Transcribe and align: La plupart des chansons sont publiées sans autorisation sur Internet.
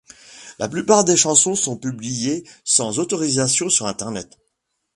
La 0.57 0.67
plupart 0.67 1.03
des 1.03 1.15
chansons 1.15 1.53
sont 1.53 1.77
publiées 1.77 2.43
sans 2.63 2.97
autorisation 2.97 3.69
sur 3.69 3.85
Internet. 3.85 4.39